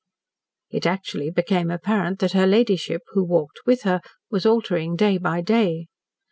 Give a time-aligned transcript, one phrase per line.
[0.71, 5.41] It actually became apparent that her ladyship, who walked with her, was altering day by
[5.41, 5.89] day.